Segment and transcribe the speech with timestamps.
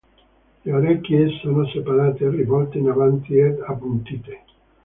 [0.65, 4.39] Le orecchie sono separate, rivolte in avanti ed appuntite.